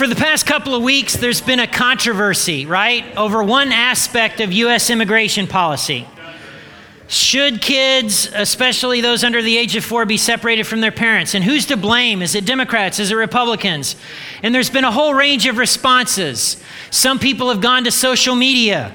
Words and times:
For 0.00 0.06
the 0.06 0.16
past 0.16 0.46
couple 0.46 0.74
of 0.74 0.82
weeks, 0.82 1.12
there's 1.12 1.42
been 1.42 1.60
a 1.60 1.66
controversy, 1.66 2.64
right, 2.64 3.04
over 3.18 3.44
one 3.44 3.70
aspect 3.70 4.40
of 4.40 4.50
U.S. 4.50 4.88
immigration 4.88 5.46
policy. 5.46 6.08
Should 7.06 7.60
kids, 7.60 8.26
especially 8.34 9.02
those 9.02 9.24
under 9.24 9.42
the 9.42 9.58
age 9.58 9.76
of 9.76 9.84
four, 9.84 10.06
be 10.06 10.16
separated 10.16 10.66
from 10.66 10.80
their 10.80 10.90
parents? 10.90 11.34
And 11.34 11.44
who's 11.44 11.66
to 11.66 11.76
blame? 11.76 12.22
Is 12.22 12.34
it 12.34 12.46
Democrats? 12.46 12.98
Is 12.98 13.10
it 13.10 13.14
Republicans? 13.14 13.94
And 14.42 14.54
there's 14.54 14.70
been 14.70 14.84
a 14.84 14.90
whole 14.90 15.12
range 15.12 15.44
of 15.46 15.58
responses. 15.58 16.56
Some 16.90 17.18
people 17.18 17.50
have 17.50 17.60
gone 17.60 17.84
to 17.84 17.90
social 17.90 18.34
media. 18.34 18.94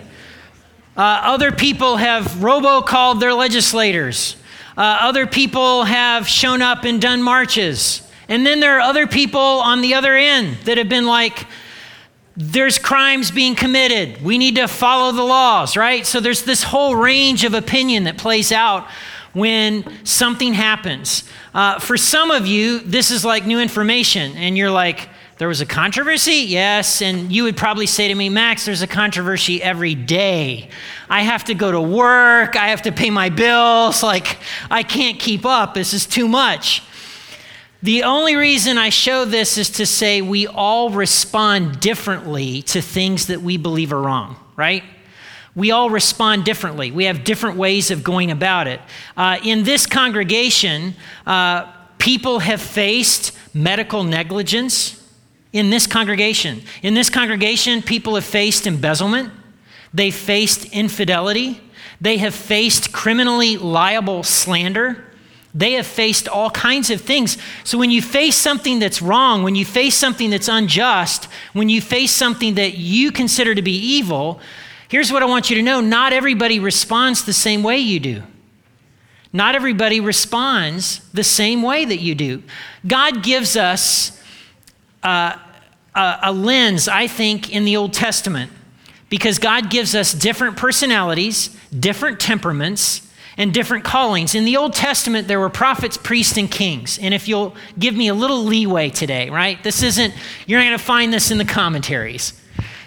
Uh, 0.97 1.21
other 1.21 1.51
people 1.51 1.97
have 1.97 2.25
robocalled 2.39 3.19
their 3.19 3.35
legislators. 3.35 4.37
Uh, 4.75 4.97
other 5.01 5.27
people 5.27 5.83
have 5.83 6.27
shown 6.27 6.63
up 6.63 6.83
and 6.83 6.99
done 6.99 7.21
marches. 7.21 8.01
And 8.27 8.45
then 8.45 8.59
there 8.59 8.77
are 8.77 8.81
other 8.81 9.07
people 9.07 9.39
on 9.39 9.81
the 9.81 9.93
other 9.93 10.15
end 10.15 10.57
that 10.65 10.77
have 10.77 10.89
been 10.89 11.05
like, 11.05 11.45
there's 12.37 12.77
crimes 12.77 13.31
being 13.31 13.55
committed. 13.55 14.21
We 14.21 14.37
need 14.37 14.55
to 14.55 14.67
follow 14.67 15.11
the 15.11 15.23
laws, 15.23 15.77
right? 15.77 16.05
So 16.05 16.19
there's 16.19 16.43
this 16.43 16.63
whole 16.63 16.95
range 16.95 17.43
of 17.43 17.53
opinion 17.53 18.03
that 18.05 18.17
plays 18.17 18.51
out 18.51 18.87
when 19.33 20.05
something 20.05 20.53
happens. 20.53 21.23
Uh, 21.53 21.79
for 21.79 21.97
some 21.97 22.31
of 22.31 22.45
you, 22.45 22.79
this 22.79 23.11
is 23.11 23.23
like 23.23 23.45
new 23.45 23.59
information, 23.59 24.35
and 24.35 24.57
you're 24.57 24.71
like, 24.71 25.09
there 25.37 25.49
was 25.49 25.59
a 25.59 25.65
controversy? 25.65 26.45
Yes. 26.47 27.01
And 27.01 27.31
you 27.31 27.43
would 27.43 27.57
probably 27.57 27.87
say 27.87 28.07
to 28.07 28.15
me, 28.15 28.29
Max, 28.29 28.65
there's 28.65 28.81
a 28.81 28.87
controversy 28.87 29.61
every 29.61 29.93
day. 29.93 30.69
I 31.09 31.23
have 31.23 31.43
to 31.45 31.53
go 31.53 31.73
to 31.73 31.81
work. 31.81 32.55
I 32.55 32.69
have 32.69 32.83
to 32.83 32.93
pay 32.93 33.09
my 33.09 33.27
bills. 33.27 34.01
Like, 34.01 34.37
I 34.71 34.83
can't 34.83 35.19
keep 35.19 35.45
up. 35.45 35.73
This 35.73 35.93
is 35.93 36.05
too 36.05 36.29
much. 36.29 36.83
The 37.83 38.03
only 38.03 38.35
reason 38.35 38.77
I 38.77 38.89
show 38.89 39.25
this 39.25 39.57
is 39.57 39.69
to 39.71 39.85
say 39.85 40.21
we 40.21 40.47
all 40.47 40.89
respond 40.89 41.79
differently 41.79 42.61
to 42.63 42.81
things 42.81 43.27
that 43.27 43.41
we 43.41 43.57
believe 43.57 43.93
are 43.93 44.01
wrong, 44.01 44.37
right? 44.55 44.83
We 45.55 45.71
all 45.71 45.89
respond 45.89 46.43
differently. 46.45 46.91
We 46.91 47.05
have 47.05 47.23
different 47.23 47.57
ways 47.57 47.91
of 47.91 48.03
going 48.03 48.31
about 48.31 48.67
it. 48.67 48.81
Uh, 49.15 49.37
in 49.43 49.63
this 49.63 49.85
congregation, 49.85 50.95
uh, 51.25 51.71
people 51.97 52.39
have 52.39 52.61
faced 52.61 53.31
medical 53.53 54.03
negligence 54.03 55.01
in 55.53 55.69
this 55.69 55.87
congregation. 55.87 56.61
In 56.81 56.93
this 56.93 57.09
congregation, 57.09 57.81
people 57.81 58.15
have 58.15 58.25
faced 58.25 58.67
embezzlement, 58.67 59.31
they 59.93 60.11
faced 60.11 60.65
infidelity, 60.65 61.61
they 62.01 62.17
have 62.17 62.35
faced 62.35 62.91
criminally 62.91 63.55
liable 63.55 64.23
slander. 64.23 65.04
They 65.55 65.71
have 65.73 65.87
faced 65.87 66.27
all 66.27 66.51
kinds 66.51 66.91
of 66.91 66.99
things. 66.99 67.37
So 67.63 67.77
when 67.77 67.89
you 67.89 68.01
face 68.01 68.35
something 68.35 68.77
that's 68.77 69.01
wrong, 69.01 69.41
when 69.41 69.55
you 69.55 69.63
face 69.63 69.95
something 69.95 70.29
that's 70.29 70.49
unjust, 70.49 71.29
when 71.53 71.69
you 71.69 71.79
face 71.79 72.11
something 72.11 72.55
that 72.55 72.77
you 72.77 73.13
consider 73.13 73.55
to 73.55 73.61
be 73.61 73.71
evil, 73.71 74.41
here's 74.89 75.13
what 75.13 75.23
I 75.23 75.25
want 75.27 75.49
you 75.49 75.55
to 75.55 75.61
know 75.63 75.79
not 75.79 76.11
everybody 76.11 76.59
responds 76.59 77.23
the 77.23 77.31
same 77.31 77.63
way 77.63 77.77
you 77.77 78.01
do. 78.01 78.23
Not 79.31 79.55
everybody 79.55 80.01
responds 80.01 80.99
the 81.13 81.23
same 81.23 81.61
way 81.61 81.85
that 81.85 81.99
you 81.99 82.15
do. 82.15 82.43
God 82.85 83.23
gives 83.23 83.55
us 83.55 84.21
uh, 85.03 85.37
a, 85.93 86.19
a 86.23 86.31
lens, 86.33 86.89
I 86.89 87.07
think, 87.07 87.49
in 87.53 87.63
the 87.63 87.77
Old 87.77 87.93
Testament 87.93 88.51
because 89.07 89.39
God 89.39 89.69
gives 89.69 89.95
us 89.95 90.13
different 90.13 90.57
personalities, 90.57 91.55
different 91.77 92.19
temperaments, 92.19 93.04
and 93.37 93.53
different 93.53 93.83
callings. 93.83 94.33
In 94.35 94.45
the 94.45 94.57
Old 94.57 94.73
Testament, 94.73 95.27
there 95.27 95.39
were 95.39 95.49
prophets, 95.49 95.97
priests, 95.97 96.37
and 96.37 96.49
kings. 96.49 96.97
And 96.99 97.13
if 97.13 97.27
you'll 97.27 97.55
give 97.77 97.95
me 97.95 98.07
a 98.07 98.13
little 98.13 98.43
leeway 98.43 98.89
today, 98.89 99.29
right? 99.29 99.61
This 99.63 99.83
isn't, 99.83 100.13
you're 100.47 100.59
not 100.59 100.65
going 100.65 100.77
to 100.77 100.83
find 100.83 101.11
this 101.11 101.31
in 101.31 101.37
the 101.37 101.45
commentaries. 101.45 102.39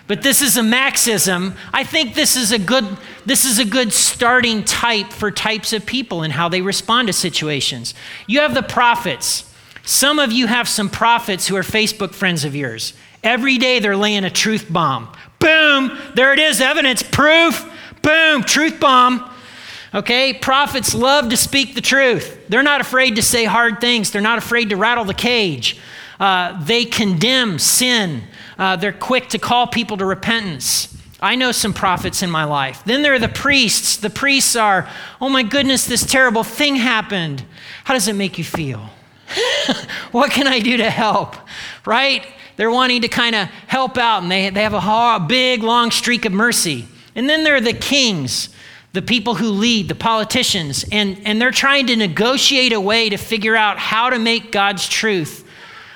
But 0.07 0.23
this 0.23 0.41
is 0.41 0.57
a 0.57 0.63
maxism. 0.63 1.55
I 1.73 1.85
think 1.85 2.15
this 2.15 2.35
is 2.35 2.51
a 2.51 2.59
good 2.59 2.87
this 3.27 3.45
is 3.45 3.59
a 3.59 3.65
good 3.67 3.93
starting 3.93 4.65
type 4.65 5.13
for 5.13 5.31
types 5.31 5.75
of 5.75 5.85
people 5.85 6.23
and 6.23 6.33
how 6.33 6.49
they 6.49 6.63
respond 6.63 7.09
to 7.09 7.13
situations. 7.13 7.93
You 8.27 8.41
have 8.41 8.55
the 8.55 8.63
prophets. 8.63 9.45
Some 9.85 10.19
of 10.19 10.33
you 10.33 10.47
have 10.47 10.67
some 10.67 10.89
prophets 10.89 11.47
who 11.47 11.55
are 11.57 11.63
Facebook 11.63 12.15
friends 12.15 12.47
of 12.47 12.57
yours. 12.57 12.95
Every 13.23 13.59
day 13.59 13.81
they're 13.81 13.99
laying 13.99 14.25
a 14.25 14.31
truth 14.31 14.73
bomb. 14.73 15.13
Boom, 15.41 15.99
there 16.15 16.33
it 16.33 16.39
is, 16.39 16.63
evidence, 16.63 17.03
proof. 17.03 17.71
Boom, 18.01 18.43
truth 18.45 18.81
bomb. 18.81 19.31
Okay, 19.95 20.35
prophets 20.35 20.95
love 20.95 21.31
to 21.31 21.37
speak 21.37 21.75
the 21.75 21.81
truth. 21.81 22.47
They're 22.49 22.63
not 22.63 22.81
afraid 22.81 23.17
to 23.17 23.23
say 23.23 23.45
hard 23.45 23.81
things, 23.81 24.11
they're 24.11 24.21
not 24.23 24.39
afraid 24.39 24.71
to 24.71 24.77
rattle 24.77 25.05
the 25.05 25.15
cage. 25.15 25.79
Uh, 26.21 26.63
they 26.65 26.85
condemn 26.85 27.59
sin, 27.59 28.23
uh, 28.59 28.77
they're 28.77 28.93
quick 28.93 29.29
to 29.31 29.39
call 29.39 29.67
people 29.67 29.97
to 29.97 30.05
repentance. 30.05 30.95
I 31.21 31.35
know 31.35 31.53
some 31.53 31.73
prophets 31.73 32.23
in 32.23 32.31
my 32.31 32.45
life. 32.45 32.85
Then 32.85 33.03
there 33.03 33.13
are 33.15 33.19
the 33.19 33.29
priests. 33.29 33.97
The 33.97 34.11
priests 34.11 34.55
are, 34.55 34.89
oh 35.21 35.29
my 35.29 35.43
goodness, 35.43 35.85
this 35.85 36.07
terrible 36.07 36.45
thing 36.45 36.77
happened. 36.77 37.45
How 37.85 37.95
does 37.95 38.07
it 38.07 38.15
make 38.15 38.39
you 38.39 38.45
feel? 38.45 38.91
what 40.13 40.31
can 40.31 40.47
I 40.47 40.61
do 40.61 40.77
to 40.77 40.89
help? 40.89 41.35
Right? 41.85 42.25
They're 42.57 42.71
wanting 42.71 43.03
to 43.03 43.09
kind 43.09 43.35
of 43.35 43.49
help 43.67 43.99
out 43.99 44.23
and 44.23 44.31
they, 44.31 44.51
they 44.51 44.63
have 44.63 44.75
a 44.75 45.27
big, 45.27 45.65
long 45.65 45.91
streak 45.91 46.25
of 46.25 46.33
mercy. 46.33 46.87
And 47.17 47.29
then 47.29 47.43
there 47.43 47.57
are 47.57 47.61
the 47.61 47.73
kings 47.73 48.51
the 48.99 49.03
people 49.03 49.37
who 49.37 49.51
lead, 49.51 49.87
the 49.87 49.95
politicians, 49.95 50.85
and, 50.91 51.21
and 51.25 51.41
they're 51.41 51.53
trying 51.53 51.87
to 51.87 51.95
negotiate 51.95 52.73
a 52.73 52.81
way 52.81 53.09
to 53.09 53.17
figure 53.17 53.55
out 53.55 53.79
how 53.79 54.11
to 54.11 54.19
make 54.19 54.51
God's 54.51 54.89
truth 54.89 55.49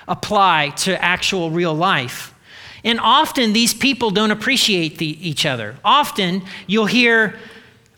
apply 0.07 0.69
to 0.77 1.03
actual 1.03 1.51
real 1.51 1.75
life. 1.75 2.33
And 2.85 3.01
often 3.01 3.55
these 3.55 3.75
people 3.75 4.13
don't 4.13 4.31
appreciate 4.31 4.99
the, 4.99 5.29
each 5.29 5.45
other. 5.45 5.75
Often 5.85 6.43
you'll 6.69 6.87
hear 6.87 7.41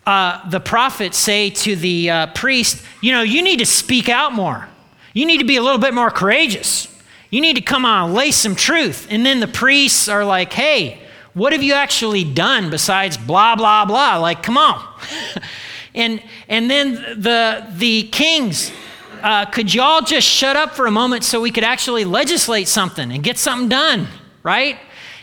uh, 0.06 0.48
the 0.48 0.58
prophet 0.58 1.12
say 1.12 1.50
to 1.50 1.76
the 1.76 2.08
uh, 2.08 2.26
priest, 2.28 2.82
You 3.02 3.12
know, 3.12 3.20
you 3.20 3.42
need 3.42 3.58
to 3.58 3.66
speak 3.66 4.08
out 4.08 4.32
more. 4.32 4.66
You 5.12 5.26
need 5.26 5.40
to 5.40 5.44
be 5.44 5.56
a 5.56 5.62
little 5.62 5.76
bit 5.76 5.92
more 5.92 6.10
courageous. 6.10 6.88
You 7.28 7.42
need 7.42 7.56
to 7.56 7.62
come 7.62 7.84
on, 7.84 8.06
and 8.06 8.14
lay 8.14 8.30
some 8.30 8.56
truth. 8.56 9.06
And 9.10 9.26
then 9.26 9.40
the 9.40 9.48
priests 9.48 10.08
are 10.08 10.24
like, 10.24 10.54
Hey, 10.54 11.03
what 11.34 11.52
have 11.52 11.62
you 11.62 11.74
actually 11.74 12.24
done 12.24 12.70
besides 12.70 13.16
blah, 13.16 13.56
blah, 13.56 13.84
blah? 13.84 14.16
Like, 14.18 14.42
come 14.42 14.56
on. 14.56 14.82
and, 15.94 16.22
and 16.48 16.70
then 16.70 16.94
the, 17.20 17.66
the 17.76 18.04
kings, 18.04 18.72
uh, 19.20 19.44
could 19.46 19.74
y'all 19.74 20.00
just 20.00 20.26
shut 20.26 20.56
up 20.56 20.74
for 20.74 20.86
a 20.86 20.90
moment 20.90 21.24
so 21.24 21.40
we 21.40 21.50
could 21.50 21.64
actually 21.64 22.04
legislate 22.04 22.68
something 22.68 23.10
and 23.10 23.22
get 23.22 23.36
something 23.36 23.68
done, 23.68 24.06
right? 24.42 24.78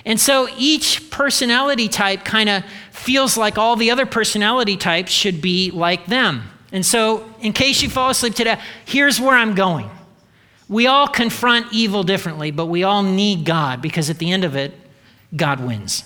And 0.05 0.19
so 0.19 0.49
each 0.57 1.09
personality 1.11 1.87
type 1.87 2.25
kind 2.25 2.49
of 2.49 2.63
feels 2.91 3.37
like 3.37 3.57
all 3.57 3.75
the 3.75 3.91
other 3.91 4.05
personality 4.05 4.75
types 4.75 5.11
should 5.11 5.41
be 5.41 5.71
like 5.71 6.07
them. 6.07 6.43
And 6.73 6.85
so, 6.85 7.29
in 7.41 7.51
case 7.51 7.81
you 7.81 7.89
fall 7.89 8.11
asleep 8.11 8.33
today, 8.33 8.57
here's 8.85 9.19
where 9.19 9.35
I'm 9.35 9.55
going. 9.55 9.89
We 10.69 10.87
all 10.87 11.07
confront 11.07 11.73
evil 11.73 12.03
differently, 12.03 12.51
but 12.51 12.67
we 12.67 12.83
all 12.83 13.03
need 13.03 13.43
God 13.45 13.81
because 13.81 14.09
at 14.09 14.19
the 14.19 14.31
end 14.31 14.45
of 14.45 14.55
it, 14.55 14.73
God 15.35 15.59
wins. 15.59 16.03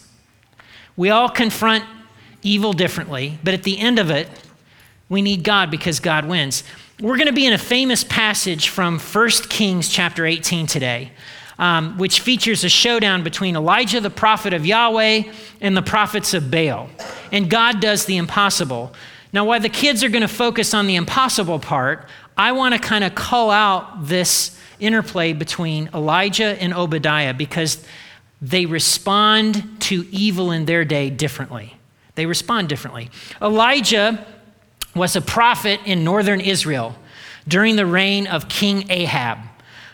We 0.95 1.09
all 1.09 1.29
confront 1.29 1.83
evil 2.41 2.73
differently, 2.73 3.39
but 3.43 3.53
at 3.53 3.63
the 3.63 3.79
end 3.79 3.99
of 3.99 4.09
it, 4.09 4.29
we 5.09 5.21
need 5.21 5.43
God 5.43 5.69
because 5.69 5.99
God 5.99 6.25
wins. 6.25 6.63
We're 7.01 7.17
going 7.17 7.27
to 7.27 7.33
be 7.33 7.45
in 7.45 7.53
a 7.53 7.57
famous 7.57 8.03
passage 8.03 8.69
from 8.69 8.99
1 8.99 9.29
Kings 9.49 9.89
chapter 9.89 10.25
18 10.25 10.65
today, 10.65 11.11
um, 11.59 11.97
which 11.97 12.21
features 12.21 12.63
a 12.63 12.69
showdown 12.69 13.23
between 13.23 13.55
Elijah, 13.55 13.99
the 13.99 14.09
prophet 14.09 14.53
of 14.53 14.65
Yahweh, 14.65 15.23
and 15.59 15.75
the 15.75 15.81
prophets 15.81 16.33
of 16.33 16.49
Baal. 16.49 16.89
And 17.31 17.49
God 17.49 17.81
does 17.81 18.05
the 18.05 18.17
impossible. 18.17 18.93
Now, 19.33 19.43
while 19.45 19.59
the 19.59 19.69
kids 19.69 20.03
are 20.03 20.09
going 20.09 20.21
to 20.21 20.27
focus 20.27 20.73
on 20.73 20.87
the 20.87 20.95
impossible 20.95 21.59
part, 21.59 22.07
I 22.37 22.53
want 22.53 22.73
to 22.73 22.79
kind 22.79 23.03
of 23.03 23.15
call 23.15 23.51
out 23.51 24.07
this 24.07 24.57
interplay 24.79 25.33
between 25.33 25.89
Elijah 25.93 26.61
and 26.61 26.73
Obadiah 26.73 27.33
because 27.33 27.85
they 28.41 28.66
respond 28.66 29.82
to 29.82 30.05
evil 30.11 30.52
in 30.52 30.66
their 30.66 30.85
day 30.85 31.09
differently. 31.09 31.78
They 32.16 32.26
respond 32.26 32.70
differently. 32.70 33.09
Elijah 33.41 34.26
was 34.96 35.16
a 35.16 35.22
prophet 35.22 35.79
in 35.85 36.03
northern 36.03 36.40
Israel 36.40 36.96
during 37.47 37.76
the 37.76 37.85
reign 37.85 38.28
of 38.28 38.47
King 38.49 38.90
Ahab 38.90 39.40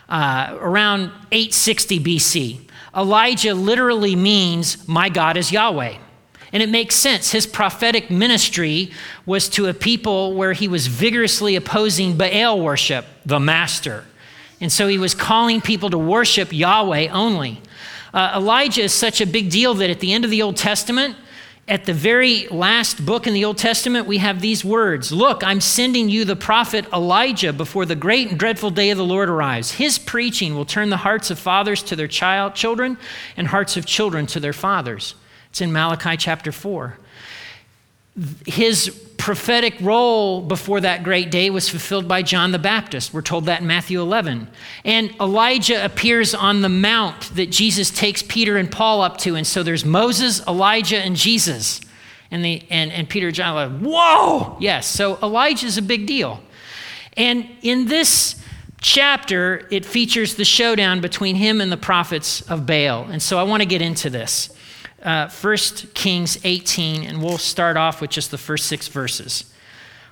uh, 0.08 0.56
around 0.60 1.04
860 1.32 2.00
BC. 2.00 2.60
Elijah 2.94 3.54
literally 3.54 4.14
means, 4.14 4.86
My 4.86 5.08
God 5.08 5.36
is 5.36 5.50
Yahweh. 5.50 5.96
And 6.52 6.62
it 6.62 6.68
makes 6.68 6.96
sense. 6.96 7.32
His 7.32 7.46
prophetic 7.46 8.10
ministry 8.10 8.92
was 9.24 9.48
to 9.50 9.66
a 9.66 9.74
people 9.74 10.34
where 10.34 10.52
he 10.52 10.68
was 10.68 10.86
vigorously 10.86 11.56
opposing 11.56 12.18
Baal 12.18 12.60
worship, 12.60 13.06
the 13.24 13.40
master. 13.40 14.04
And 14.60 14.70
so 14.70 14.86
he 14.86 14.98
was 14.98 15.14
calling 15.14 15.62
people 15.62 15.88
to 15.90 15.98
worship 15.98 16.52
Yahweh 16.52 17.08
only. 17.08 17.62
Uh, 18.12 18.32
Elijah 18.36 18.82
is 18.82 18.92
such 18.92 19.20
a 19.20 19.26
big 19.26 19.50
deal 19.50 19.74
that 19.74 19.90
at 19.90 20.00
the 20.00 20.12
end 20.12 20.24
of 20.24 20.30
the 20.30 20.42
Old 20.42 20.56
Testament, 20.56 21.16
at 21.68 21.84
the 21.86 21.94
very 21.94 22.48
last 22.48 23.06
book 23.06 23.26
in 23.26 23.34
the 23.34 23.44
Old 23.44 23.56
Testament, 23.56 24.06
we 24.06 24.18
have 24.18 24.40
these 24.40 24.64
words 24.64 25.12
Look, 25.12 25.42
I'm 25.44 25.60
sending 25.60 26.08
you 26.08 26.24
the 26.24 26.36
prophet 26.36 26.84
Elijah 26.92 27.52
before 27.52 27.86
the 27.86 27.94
great 27.94 28.28
and 28.28 28.38
dreadful 28.38 28.70
day 28.70 28.90
of 28.90 28.98
the 28.98 29.04
Lord 29.04 29.30
arrives. 29.30 29.72
His 29.72 29.98
preaching 29.98 30.54
will 30.54 30.64
turn 30.64 30.90
the 30.90 30.98
hearts 30.98 31.30
of 31.30 31.38
fathers 31.38 31.82
to 31.84 31.96
their 31.96 32.08
child, 32.08 32.54
children 32.54 32.98
and 33.36 33.46
hearts 33.46 33.76
of 33.76 33.86
children 33.86 34.26
to 34.26 34.40
their 34.40 34.52
fathers. 34.52 35.14
It's 35.50 35.60
in 35.60 35.72
Malachi 35.72 36.16
chapter 36.16 36.52
4. 36.52 36.98
His 38.46 38.90
prophetic 39.22 39.74
role 39.80 40.40
before 40.40 40.80
that 40.80 41.04
great 41.04 41.30
day 41.30 41.48
was 41.48 41.68
fulfilled 41.68 42.08
by 42.08 42.22
John 42.22 42.50
the 42.50 42.58
Baptist. 42.58 43.14
We're 43.14 43.22
told 43.22 43.46
that 43.46 43.60
in 43.60 43.68
Matthew 43.68 44.00
11. 44.00 44.48
And 44.84 45.14
Elijah 45.20 45.84
appears 45.84 46.34
on 46.34 46.60
the 46.60 46.68
mount 46.68 47.32
that 47.36 47.48
Jesus 47.48 47.90
takes 47.90 48.24
Peter 48.24 48.56
and 48.56 48.68
Paul 48.68 49.00
up 49.00 49.18
to. 49.18 49.36
And 49.36 49.46
so 49.46 49.62
there's 49.62 49.84
Moses, 49.84 50.44
Elijah, 50.48 50.98
and 50.98 51.14
Jesus. 51.14 51.80
And, 52.32 52.44
the, 52.44 52.64
and, 52.68 52.90
and 52.90 53.08
Peter 53.08 53.28
and 53.28 53.36
John 53.36 53.56
are 53.56 53.68
like, 53.68 53.80
whoa! 53.80 54.56
Yes, 54.58 54.88
so 54.88 55.16
Elijah 55.22 55.66
is 55.66 55.78
a 55.78 55.82
big 55.82 56.06
deal. 56.06 56.40
And 57.16 57.48
in 57.62 57.86
this 57.86 58.42
chapter, 58.80 59.68
it 59.70 59.84
features 59.86 60.34
the 60.34 60.44
showdown 60.44 61.00
between 61.00 61.36
him 61.36 61.60
and 61.60 61.70
the 61.70 61.76
prophets 61.76 62.42
of 62.50 62.66
Baal. 62.66 63.04
And 63.04 63.22
so 63.22 63.38
I 63.38 63.44
want 63.44 63.62
to 63.62 63.68
get 63.68 63.82
into 63.82 64.10
this 64.10 64.48
uh, 65.02 65.28
1 65.28 65.56
Kings 65.94 66.38
18, 66.44 67.04
and 67.04 67.22
we'll 67.22 67.38
start 67.38 67.76
off 67.76 68.00
with 68.00 68.10
just 68.10 68.30
the 68.30 68.38
first 68.38 68.66
six 68.66 68.88
verses. 68.88 69.52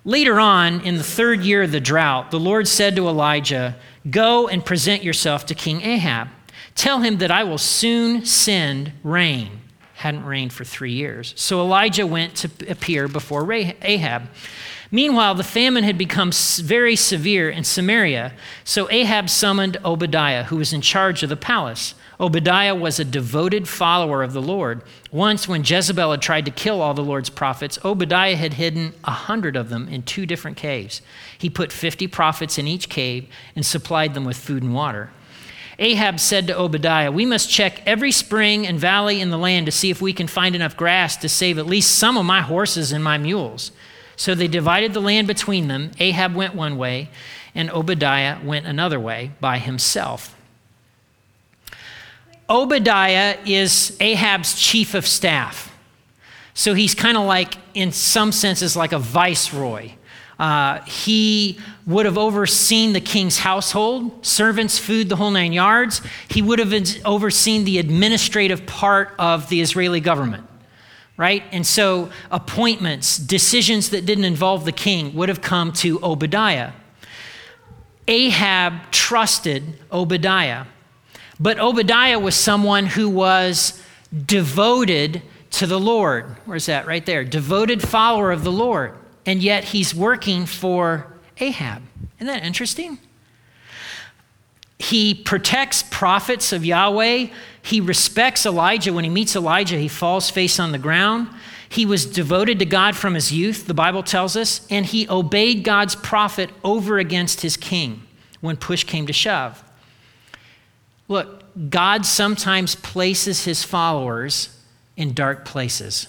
Later 0.05 0.41
on, 0.41 0.81
in 0.81 0.97
the 0.97 1.03
third 1.03 1.41
year 1.41 1.63
of 1.63 1.73
the 1.73 1.81
drought, 1.81 2.31
the 2.31 2.41
Lord 2.41 2.67
said 2.67 2.97
to 2.97 3.07
Elijah, 3.07 3.77
Go 4.09 4.49
and 4.49 4.65
present 4.65 5.03
yourself 5.03 5.45
to 5.47 5.55
King 5.55 5.83
Ahab. 5.83 6.29
Tell 6.75 7.01
him 7.01 7.19
that 7.19 7.31
I 7.31 7.45
will 7.45 7.59
soon 7.59 8.25
send 8.25 8.93
rain. 9.03 9.61
Hadn't 9.97 10.25
rained 10.25 10.55
for 10.55 10.65
three 10.65 10.93
years. 10.93 11.35
So 11.37 11.61
Elijah 11.61 12.07
went 12.07 12.35
to 12.37 12.51
appear 12.71 13.09
before 13.09 13.53
Ahab. 13.53 14.31
Meanwhile, 14.91 15.35
the 15.35 15.45
famine 15.45 15.85
had 15.85 15.99
become 15.99 16.33
very 16.33 16.97
severe 16.97 17.51
in 17.51 17.63
Samaria, 17.65 18.33
so 18.65 18.91
Ahab 18.91 19.29
summoned 19.29 19.77
Obadiah, 19.85 20.45
who 20.45 20.57
was 20.57 20.73
in 20.73 20.81
charge 20.81 21.23
of 21.23 21.29
the 21.29 21.37
palace. 21.37 21.95
Obadiah 22.21 22.75
was 22.75 23.01
a 23.01 23.05
devoted 23.05 23.67
follower 23.67 24.23
of 24.23 24.35
the 24.35 24.43
Lord. 24.43 24.83
Once, 25.11 25.49
when 25.49 25.65
Jezebel 25.65 26.11
had 26.11 26.21
tried 26.21 26.45
to 26.45 26.51
kill 26.51 26.83
all 26.83 26.93
the 26.93 27.03
Lord's 27.03 27.31
prophets, 27.31 27.79
Obadiah 27.83 28.37
had 28.37 28.55
hidden 28.55 28.93
a 29.05 29.11
hundred 29.11 29.57
of 29.57 29.71
them 29.71 29.89
in 29.89 30.03
two 30.03 30.27
different 30.27 30.59
caves. 30.59 31.01
He 31.39 31.49
put 31.49 31.73
50 31.73 32.07
prophets 32.09 32.59
in 32.59 32.69
each 32.69 32.91
cave 32.91 33.27
and 33.57 33.65
supplied 33.65 34.13
them 34.13 34.27
with 34.27 34.37
food 34.37 34.63
and 34.63 34.75
water. 34.75 35.11
Ahab 35.79 36.21
said 36.21 36.47
to 36.49 36.59
Obadiah, 36.59 37.11
We 37.11 37.25
must 37.25 37.49
check 37.49 37.81
every 37.87 38.13
spring 38.13 38.67
and 38.67 38.79
valley 38.79 39.19
in 39.19 39.31
the 39.31 39.39
land 39.39 39.65
to 39.65 39.73
see 39.73 39.89
if 39.89 40.03
we 40.03 40.13
can 40.13 40.27
find 40.27 40.55
enough 40.55 40.77
grass 40.77 41.17
to 41.17 41.29
save 41.29 41.59
at 41.59 41.65
least 41.65 41.97
some 41.97 42.19
of 42.19 42.27
my 42.27 42.43
horses 42.43 42.93
and 42.93 43.03
my 43.03 43.17
mules. 43.17 43.73
So 44.15 44.35
they 44.35 44.47
divided 44.47 44.93
the 44.93 45.01
land 45.01 45.27
between 45.27 45.69
them. 45.69 45.93
Ahab 45.99 46.35
went 46.35 46.55
one 46.55 46.77
way, 46.77 47.09
and 47.55 47.71
Obadiah 47.71 48.45
went 48.45 48.67
another 48.67 49.01
way 49.01 49.31
by 49.41 49.57
himself. 49.57 50.37
Obadiah 52.51 53.39
is 53.47 53.97
Ahab's 54.01 54.61
chief 54.61 54.95
of 54.95 55.07
staff. 55.07 55.73
So 56.53 56.75
he's 56.75 56.95
kind 56.97 57.17
of 57.17 57.25
like, 57.25 57.55
in 57.75 57.93
some 57.93 58.33
senses, 58.33 58.77
like 58.77 58.93
a 58.93 58.99
viceroy. 58.99 59.93
Uh, 60.39 60.83
he 60.85 61.59
would 61.87 62.07
have 62.07 62.19
overseen 62.19 62.93
the 62.93 63.01
king's 63.01 63.39
household, 63.39 64.27
servants, 64.27 64.79
food, 64.79 65.09
the 65.09 65.17
whole 65.17 65.31
nine 65.31 65.53
yards. 65.53 66.03
He 66.29 66.43
would 66.43 66.59
have 66.59 66.75
overseen 67.05 67.65
the 67.65 67.79
administrative 67.79 68.67
part 68.67 69.15
of 69.19 69.49
the 69.49 69.61
Israeli 69.61 70.01
government, 70.01 70.47
right? 71.17 71.45
And 71.53 71.67
so 71.67 72.11
appointments, 72.31 73.17
decisions 73.17 73.91
that 73.91 74.07
didn't 74.07 74.25
involve 74.25 74.65
the 74.65 74.73
king 74.73 75.15
would 75.15 75.29
have 75.29 75.43
come 75.43 75.73
to 75.75 76.03
Obadiah. 76.03 76.73
Ahab 78.09 78.91
trusted 78.91 79.79
Obadiah. 79.93 80.65
But 81.41 81.59
Obadiah 81.59 82.19
was 82.19 82.35
someone 82.35 82.87
who 82.87 83.09
was 83.09 83.83
devoted 84.27 85.23
to 85.53 85.67
the 85.67 85.81
Lord. 85.81 86.27
Where's 86.45 86.67
that? 86.67 86.87
Right 86.87 87.05
there. 87.05 87.25
Devoted 87.25 87.83
follower 87.83 88.31
of 88.31 88.45
the 88.45 88.53
Lord. 88.53 88.95
And 89.25 89.43
yet 89.43 89.65
he's 89.65 89.95
working 89.95 90.45
for 90.45 91.13
Ahab. 91.39 91.83
Isn't 92.19 92.27
that 92.27 92.45
interesting? 92.45 92.99
He 94.79 95.15
protects 95.15 95.83
prophets 95.83 96.53
of 96.53 96.65
Yahweh. 96.65 97.29
He 97.63 97.81
respects 97.81 98.47
Elijah. 98.47 98.93
When 98.93 99.05
he 99.05 99.11
meets 99.11 99.35
Elijah, 99.35 99.77
he 99.77 99.89
falls 99.89 100.31
face 100.31 100.61
on 100.61 100.73
the 100.73 100.79
ground. 100.79 101.29
He 101.69 101.87
was 101.87 102.05
devoted 102.05 102.59
to 102.59 102.67
God 102.67 102.97
from 102.97 103.15
his 103.15 103.33
youth, 103.33 103.67
the 103.67 103.75
Bible 103.75 104.03
tells 104.03 104.37
us, 104.37 104.67
and 104.71 104.85
he 104.85 105.09
obeyed 105.09 105.63
God's 105.63 105.95
prophet 105.95 106.51
over 106.65 106.99
against 106.99 107.43
his 107.43 107.57
king 107.57 108.03
when 108.41 108.57
push 108.57 108.85
came 108.85 109.07
to 109.07 109.13
shove. 109.13 109.63
Look, 111.11 111.43
God 111.71 112.07
sometimes 112.07 112.77
places 112.77 113.45
his 113.45 113.65
followers 113.65 114.57
in 114.97 115.13
dark 115.13 115.45
places. 115.45 116.07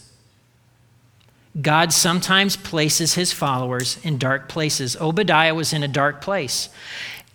God 1.60 1.92
sometimes 1.92 2.56
places 2.56 3.16
his 3.16 3.34
followers 3.34 3.98
in 4.04 4.20
dark 4.20 4.48
places. 4.48 4.96
Obadiah 4.96 5.56
was 5.56 5.74
in 5.74 5.82
a 5.82 5.88
dark 5.88 6.22
place. 6.22 6.70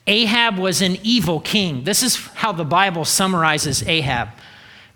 Ahab 0.07 0.59
was 0.59 0.81
an 0.81 0.97
evil 1.03 1.41
king. 1.41 1.83
This 1.83 2.05
is 2.05 2.15
how 2.35 2.53
the 2.53 2.65
Bible 2.65 3.05
summarizes 3.05 3.83
Ahab. 3.83 4.29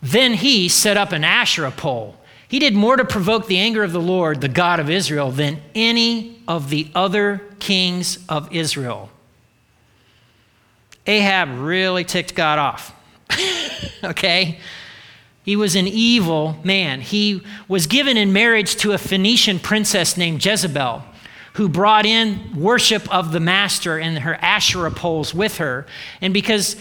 Then 0.01 0.35
he 0.35 0.69
set 0.69 0.97
up 0.97 1.11
an 1.11 1.25
Asherah 1.25 1.73
pole. 1.73 2.15
He 2.47 2.61
did 2.61 2.75
more 2.75 2.97
to 2.97 3.05
provoke 3.05 3.49
the 3.49 3.59
anger 3.59 3.83
of 3.83 3.91
the 3.91 4.01
Lord, 4.01 4.41
the 4.41 4.49
God 4.49 4.79
of 4.79 4.89
Israel, 4.89 5.33
than 5.33 5.61
any 5.75 6.41
of 6.47 6.71
the 6.71 6.89
other 6.95 7.43
kings 7.59 8.25
of 8.29 8.55
Israel. 8.55 9.11
Ahab 11.11 11.59
really 11.59 12.05
ticked 12.05 12.37
God 12.37 12.61
off. 12.61 12.95
okay? 14.05 14.61
He 15.43 15.57
was 15.57 15.75
an 15.75 15.89
evil 15.89 16.57
man. 16.62 17.01
He 17.01 17.43
was 17.67 17.89
given 17.89 18.17
in 18.17 18.33
marriage 18.33 18.77
to 18.77 18.93
a 18.93 18.99
Phoenician 18.99 19.59
princess 19.59 20.17
named 20.17 20.45
Jezebel, 20.45 21.03
who 21.55 21.69
brought 21.69 22.07
in 22.07 22.55
worship 22.55 23.12
of 23.12 23.33
the 23.33 23.41
master 23.41 23.99
and 23.99 24.21
her 24.21 24.37
Asherah 24.37 24.93
poles 24.93 25.35
with 25.35 25.57
her. 25.59 25.85
And 26.21 26.33
because 26.33 26.77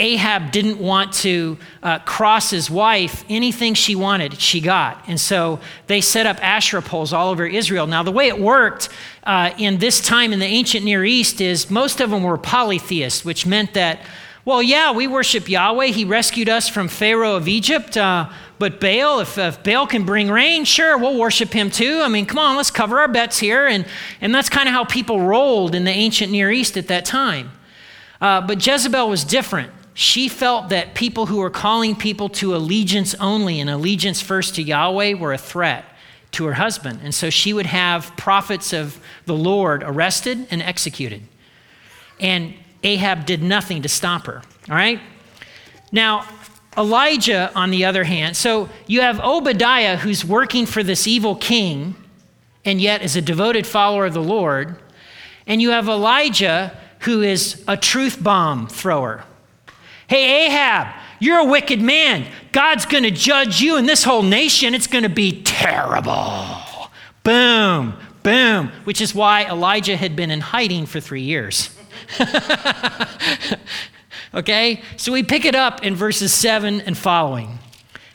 Ahab 0.00 0.50
didn't 0.50 0.78
want 0.78 1.12
to 1.12 1.56
uh, 1.82 2.00
cross 2.00 2.50
his 2.50 2.68
wife. 2.68 3.24
Anything 3.28 3.74
she 3.74 3.94
wanted, 3.94 4.40
she 4.40 4.60
got. 4.60 5.04
And 5.06 5.20
so 5.20 5.60
they 5.86 6.00
set 6.00 6.26
up 6.26 6.42
Asherah 6.44 6.82
poles 6.82 7.12
all 7.12 7.30
over 7.30 7.46
Israel. 7.46 7.86
Now, 7.86 8.02
the 8.02 8.10
way 8.10 8.26
it 8.26 8.40
worked 8.40 8.88
uh, 9.22 9.52
in 9.56 9.78
this 9.78 10.00
time 10.00 10.32
in 10.32 10.40
the 10.40 10.46
ancient 10.46 10.84
Near 10.84 11.04
East 11.04 11.40
is 11.40 11.70
most 11.70 12.00
of 12.00 12.10
them 12.10 12.24
were 12.24 12.36
polytheists, 12.36 13.24
which 13.24 13.46
meant 13.46 13.74
that, 13.74 14.00
well, 14.44 14.60
yeah, 14.60 14.90
we 14.90 15.06
worship 15.06 15.48
Yahweh. 15.48 15.86
He 15.86 16.04
rescued 16.04 16.48
us 16.48 16.68
from 16.68 16.88
Pharaoh 16.88 17.36
of 17.36 17.46
Egypt. 17.46 17.96
Uh, 17.96 18.28
but 18.58 18.80
Baal, 18.80 19.20
if, 19.20 19.38
if, 19.38 19.62
Baal 19.62 19.86
can 19.86 20.04
bring 20.04 20.28
rain, 20.28 20.64
sure, 20.64 20.98
we'll 20.98 21.20
worship 21.20 21.52
him 21.52 21.70
too. 21.70 22.00
I 22.02 22.08
mean, 22.08 22.26
come 22.26 22.38
on, 22.40 22.56
let's 22.56 22.72
cover 22.72 22.98
our 22.98 23.08
bets 23.08 23.38
here. 23.38 23.68
And, 23.68 23.86
and 24.20 24.34
that's 24.34 24.48
kind 24.48 24.68
of 24.68 24.74
how 24.74 24.84
people 24.84 25.20
rolled 25.20 25.72
in 25.72 25.84
the 25.84 25.92
ancient 25.92 26.32
Near 26.32 26.50
East 26.50 26.76
at 26.76 26.88
that 26.88 27.04
time. 27.04 27.52
Uh, 28.20 28.40
but 28.40 28.64
Jezebel 28.66 29.08
was 29.08 29.22
different 29.22 29.70
she 29.94 30.28
felt 30.28 30.70
that 30.70 30.94
people 30.94 31.26
who 31.26 31.38
were 31.38 31.50
calling 31.50 31.94
people 31.94 32.28
to 32.28 32.54
allegiance 32.54 33.14
only 33.14 33.60
and 33.60 33.70
allegiance 33.70 34.20
first 34.20 34.56
to 34.56 34.62
Yahweh 34.62 35.14
were 35.14 35.32
a 35.32 35.38
threat 35.38 35.84
to 36.32 36.44
her 36.46 36.54
husband. 36.54 37.00
And 37.04 37.14
so 37.14 37.30
she 37.30 37.52
would 37.52 37.66
have 37.66 38.16
prophets 38.16 38.72
of 38.72 38.98
the 39.24 39.34
Lord 39.34 39.84
arrested 39.84 40.48
and 40.50 40.60
executed. 40.60 41.22
And 42.18 42.54
Ahab 42.82 43.24
did 43.24 43.40
nothing 43.42 43.82
to 43.82 43.88
stop 43.88 44.26
her. 44.26 44.42
All 44.68 44.76
right? 44.76 45.00
Now, 45.92 46.26
Elijah, 46.76 47.52
on 47.54 47.70
the 47.70 47.84
other 47.84 48.02
hand, 48.02 48.36
so 48.36 48.68
you 48.88 49.00
have 49.00 49.20
Obadiah 49.20 49.96
who's 49.96 50.24
working 50.24 50.66
for 50.66 50.82
this 50.82 51.06
evil 51.06 51.36
king 51.36 51.94
and 52.64 52.80
yet 52.80 53.02
is 53.02 53.14
a 53.14 53.22
devoted 53.22 53.64
follower 53.64 54.06
of 54.06 54.14
the 54.14 54.22
Lord. 54.22 54.76
And 55.46 55.62
you 55.62 55.70
have 55.70 55.88
Elijah 55.88 56.76
who 57.00 57.22
is 57.22 57.62
a 57.68 57.76
truth 57.76 58.20
bomb 58.20 58.66
thrower. 58.66 59.24
Hey, 60.06 60.46
Ahab, 60.46 60.94
you're 61.18 61.38
a 61.38 61.44
wicked 61.44 61.80
man. 61.80 62.26
God's 62.52 62.84
going 62.84 63.04
to 63.04 63.10
judge 63.10 63.60
you 63.60 63.76
and 63.76 63.88
this 63.88 64.04
whole 64.04 64.22
nation. 64.22 64.74
It's 64.74 64.86
going 64.86 65.04
to 65.04 65.08
be 65.08 65.42
terrible. 65.42 66.58
Boom, 67.22 67.94
boom, 68.22 68.68
which 68.84 69.00
is 69.00 69.14
why 69.14 69.44
Elijah 69.44 69.96
had 69.96 70.14
been 70.14 70.30
in 70.30 70.40
hiding 70.40 70.84
for 70.84 71.00
three 71.00 71.22
years. 71.22 71.74
okay, 74.34 74.82
so 74.98 75.10
we 75.10 75.22
pick 75.22 75.46
it 75.46 75.54
up 75.54 75.82
in 75.82 75.94
verses 75.94 76.34
7 76.34 76.82
and 76.82 76.98
following. 76.98 77.58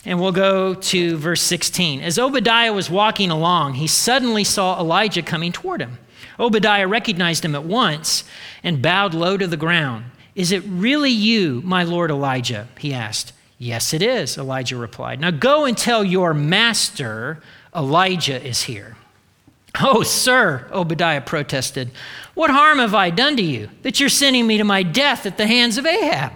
And 0.06 0.22
we'll 0.22 0.32
go 0.32 0.76
to 0.76 1.18
verse 1.18 1.42
16. 1.42 2.02
As 2.02 2.20
Obadiah 2.20 2.72
was 2.72 2.90
walking 2.90 3.32
along, 3.32 3.74
he 3.74 3.88
suddenly 3.88 4.44
saw 4.44 4.80
Elijah 4.80 5.24
coming 5.24 5.52
toward 5.52 5.82
him. 5.82 5.98
Obadiah 6.40 6.88
recognized 6.88 7.44
him 7.44 7.56
at 7.56 7.66
once 7.66 8.24
and 8.64 8.82
bowed 8.82 9.14
low 9.14 9.38
to 9.38 9.48
the 9.48 9.58
ground. 9.58 10.06
Is 10.40 10.54
it 10.54 10.64
really 10.66 11.12
you, 11.12 11.62
my 11.66 11.84
lord 11.84 12.10
Elijah? 12.10 12.70
He 12.78 12.94
asked. 12.94 13.34
Yes, 13.58 13.94
it 13.94 14.02
is, 14.02 14.38
Elijah 14.38 14.78
replied. 14.78 15.20
Now 15.20 15.32
go 15.32 15.66
and 15.66 15.78
tell 15.78 16.02
your 16.02 16.34
master 16.34 17.42
Elijah 17.76 18.42
is 18.42 18.64
here. 18.64 18.96
Oh, 19.82 20.02
sir, 20.02 20.66
Obadiah 20.72 21.20
protested. 21.20 21.92
What 22.36 22.52
harm 22.52 22.80
have 22.80 22.96
I 22.96 23.10
done 23.10 23.36
to 23.36 23.44
you 23.44 23.70
that 23.82 24.00
you're 24.00 24.08
sending 24.08 24.48
me 24.48 24.58
to 24.58 24.64
my 24.64 24.82
death 24.82 25.26
at 25.26 25.36
the 25.36 25.46
hands 25.46 25.78
of 25.78 25.86
Ahab? 25.86 26.32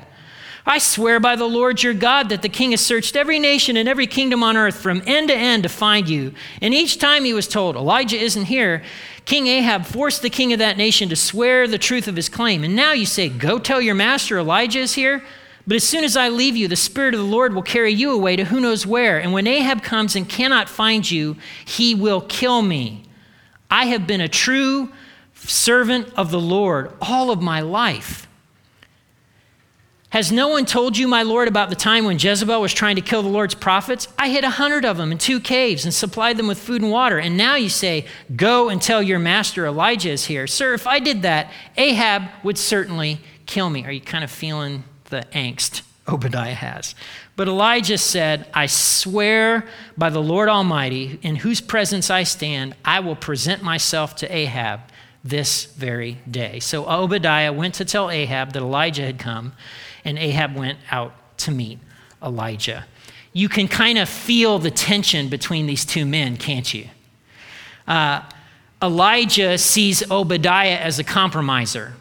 I 0.65 0.79
swear 0.79 1.21
by 1.21 1.37
the 1.37 1.47
Lord 1.47 1.81
your 1.81 1.93
God 1.93 2.27
that 2.27 2.41
the 2.41 2.49
king 2.49 2.71
has 2.71 2.81
searched 2.81 3.15
every 3.15 3.39
nation 3.39 3.77
and 3.77 3.87
every 3.87 4.07
kingdom 4.07 4.43
on 4.43 4.57
earth 4.57 4.75
from 4.75 5.01
end 5.05 5.29
to 5.29 5.35
end 5.35 5.63
to 5.63 5.69
find 5.69 6.09
you. 6.09 6.33
And 6.61 6.73
each 6.73 6.99
time 6.99 7.23
he 7.23 7.33
was 7.33 7.47
told, 7.47 7.77
Elijah 7.77 8.17
isn't 8.17 8.45
here, 8.45 8.83
King 9.25 9.47
Ahab 9.47 9.85
forced 9.85 10.21
the 10.21 10.29
king 10.29 10.51
of 10.51 10.59
that 10.59 10.77
nation 10.77 11.09
to 11.09 11.15
swear 11.15 11.67
the 11.67 11.77
truth 11.77 12.07
of 12.07 12.15
his 12.15 12.29
claim. 12.29 12.63
And 12.63 12.75
now 12.75 12.91
you 12.91 13.05
say, 13.05 13.29
Go 13.29 13.57
tell 13.57 13.81
your 13.81 13.95
master 13.95 14.37
Elijah 14.37 14.79
is 14.79 14.93
here. 14.93 15.23
But 15.65 15.75
as 15.75 15.83
soon 15.83 16.03
as 16.03 16.17
I 16.17 16.27
leave 16.27 16.57
you, 16.57 16.67
the 16.67 16.75
Spirit 16.75 17.13
of 17.13 17.21
the 17.21 17.25
Lord 17.25 17.53
will 17.53 17.61
carry 17.61 17.93
you 17.93 18.11
away 18.11 18.35
to 18.35 18.43
who 18.43 18.59
knows 18.59 18.85
where. 18.85 19.17
And 19.17 19.31
when 19.31 19.47
Ahab 19.47 19.81
comes 19.81 20.15
and 20.15 20.27
cannot 20.27 20.67
find 20.67 21.09
you, 21.09 21.37
he 21.63 21.95
will 21.95 22.19
kill 22.19 22.61
me. 22.61 23.03
I 23.71 23.85
have 23.85 24.05
been 24.05 24.19
a 24.19 24.27
true 24.27 24.91
servant 25.35 26.11
of 26.17 26.31
the 26.31 26.39
Lord 26.39 26.91
all 27.01 27.31
of 27.31 27.41
my 27.41 27.61
life. 27.61 28.22
Has 30.13 30.31
no 30.31 30.49
one 30.49 30.67
told 30.67 30.95
you, 30.95 31.07
my 31.07 31.23
Lord, 31.23 31.47
about 31.47 31.71
the 31.71 31.75
time 31.75 32.05
when 32.05 32.19
Jezebel 32.19 32.61
was 32.61 32.71
trying 32.71 32.97
to 32.97 33.01
kill 33.01 33.23
the 33.23 33.29
Lord's 33.29 33.55
prophets? 33.55 34.07
I 34.15 34.29
hid 34.29 34.43
a 34.43 34.49
hundred 34.51 34.85
of 34.85 34.95
them 34.95 35.11
in 35.11 35.17
two 35.17 35.39
caves 35.39 35.85
and 35.85 35.91
supplied 35.91 36.37
them 36.37 36.45
with 36.45 36.59
food 36.59 36.83
and 36.83 36.91
water. 36.91 37.17
And 37.17 37.35
now 37.35 37.55
you 37.55 37.67
say, 37.67 38.05
Go 38.35 38.69
and 38.69 38.79
tell 38.79 39.01
your 39.01 39.17
master 39.17 39.65
Elijah 39.65 40.11
is 40.11 40.25
here. 40.25 40.45
Sir, 40.45 40.75
if 40.75 40.85
I 40.85 40.99
did 40.99 41.23
that, 41.23 41.51
Ahab 41.77 42.29
would 42.43 42.59
certainly 42.59 43.21
kill 43.47 43.71
me. 43.71 43.85
Are 43.85 43.91
you 43.91 44.01
kind 44.01 44.23
of 44.23 44.29
feeling 44.29 44.83
the 45.05 45.25
angst 45.31 45.81
Obadiah 46.07 46.53
has? 46.53 46.93
But 47.35 47.47
Elijah 47.47 47.97
said, 47.97 48.45
I 48.53 48.67
swear 48.67 49.65
by 49.97 50.11
the 50.11 50.21
Lord 50.21 50.47
Almighty, 50.47 51.17
in 51.23 51.37
whose 51.37 51.59
presence 51.59 52.11
I 52.11 52.21
stand, 52.21 52.75
I 52.85 52.99
will 52.99 53.15
present 53.15 53.63
myself 53.63 54.15
to 54.17 54.31
Ahab 54.31 54.81
this 55.23 55.65
very 55.65 56.19
day. 56.29 56.59
So 56.59 56.87
Obadiah 56.87 57.51
went 57.51 57.73
to 57.75 57.85
tell 57.85 58.11
Ahab 58.11 58.53
that 58.53 58.61
Elijah 58.61 59.05
had 59.07 59.17
come 59.17 59.53
and 60.05 60.17
Ahab 60.17 60.55
went 60.55 60.79
out 60.91 61.13
to 61.39 61.51
meet 61.51 61.79
Elijah. 62.21 62.85
You 63.33 63.49
can 63.49 63.67
kind 63.67 63.97
of 63.97 64.07
feel 64.07 64.59
the 64.59 64.71
tension 64.71 65.29
between 65.29 65.65
these 65.65 65.85
two 65.85 66.05
men, 66.05 66.37
can't 66.37 66.71
you? 66.73 66.87
Uh, 67.87 68.21
Elijah 68.81 69.57
sees 69.57 70.09
Obadiah 70.11 70.77
as 70.77 70.99
a 70.99 71.03
compromiser. 71.03 71.93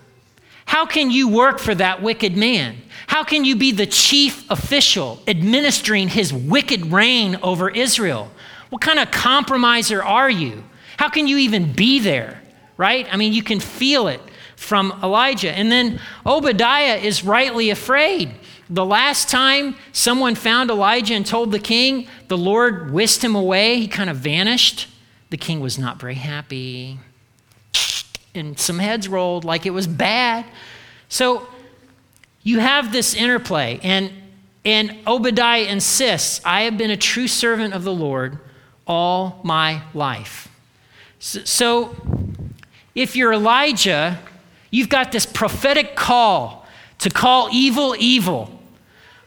How 0.65 0.87
can 0.87 1.11
you 1.11 1.29
work 1.29 1.59
for 1.59 1.75
that 1.75 2.03
wicked 2.03 2.37
man? 2.37 2.77
How 3.07 3.25
can 3.25 3.45
you 3.45 3.57
be 3.57 3.73
the 3.73 3.87
chief 3.87 4.51
official 4.51 5.23
administering 5.27 6.09
his 6.09 6.33
wicked 6.33 6.87
reign 6.87 7.39
over 7.43 7.69
Israel? 7.69 8.31
What 8.71 8.81
kind 8.81 8.99
of 8.99 9.11
compromiser 9.11 10.03
are 10.03 10.31
you? 10.31 10.65
How 10.97 11.09
can 11.09 11.27
you 11.27 11.39
even 11.39 11.73
be 11.73 11.99
there? 11.99 12.41
Right? 12.77 13.07
I 13.13 13.17
mean, 13.17 13.33
you 13.33 13.43
can 13.43 13.61
feel 13.61 14.09
it 14.09 14.21
from 14.63 14.99
Elijah. 15.03 15.53
And 15.53 15.71
then 15.71 16.01
Obadiah 16.25 16.97
is 16.97 17.25
rightly 17.25 17.71
afraid. 17.71 18.33
The 18.71 18.85
last 18.85 19.29
time 19.29 19.77
someone 19.93 20.35
found 20.35 20.71
Elijah 20.71 21.15
and 21.15 21.27
told 21.27 21.53
the 21.53 21.59
king, 21.59 22.07
the 22.29 22.39
Lord 22.39 22.91
whisked 22.91 23.23
him 23.23 23.35
away. 23.35 23.79
He 23.79 23.89
kind 23.89 24.09
of 24.09 24.17
vanished. 24.17 24.89
The 25.31 25.37
king 25.37 25.61
was 25.61 25.79
not 25.79 26.01
very 26.01 26.15
happy. 26.15 26.99
And 28.35 28.59
some 28.59 28.79
heads 28.79 29.09
rolled 29.09 29.45
like 29.45 29.67
it 29.67 29.71
was 29.71 29.87
bad. 29.87 30.47
So 31.09 31.47
you 32.43 32.61
have 32.61 32.93
this 32.93 33.15
interplay. 33.15 33.79
And, 33.83 34.11
and 34.65 34.97
Obadiah 35.07 35.65
insists 35.65 36.41
I 36.45 36.63
have 36.63 36.79
been 36.79 36.91
a 36.91 36.97
true 36.97 37.29
servant 37.29 37.75
of 37.75 37.85
the 37.85 37.93
Lord 37.93 38.39
all 38.87 39.41
my 39.43 39.83
life. 39.93 40.49
So, 41.19 41.45
so 41.45 41.97
if 42.95 43.17
you're 43.17 43.33
Elijah, 43.33 44.19
You've 44.73 44.89
got 44.89 45.13
this 45.13 45.27
prophetic 45.27 45.95
call 45.95 46.67
to 46.99 47.11
call 47.11 47.49
evil 47.53 47.95
evil. 47.97 48.59